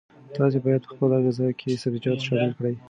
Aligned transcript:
تاسي 0.35 0.57
باید 0.63 0.81
په 0.85 0.89
خپله 0.93 1.15
غذا 1.25 1.47
کې 1.59 1.79
سبزیجات 1.83 2.19
شامل 2.25 2.51
کړئ. 2.57 2.73